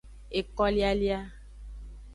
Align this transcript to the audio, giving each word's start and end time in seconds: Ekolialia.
Ekolialia. 0.39 1.19